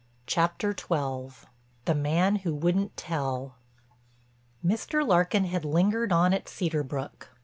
[0.25, 3.53] CHAPTER XII—THE MAN WHO WOULDN'T TELL
[4.65, 5.07] Mr.
[5.07, 7.29] Larkin had lingered on at Cedar Brook.